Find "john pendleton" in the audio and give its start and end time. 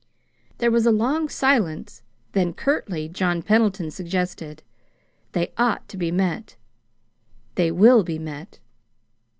3.07-3.91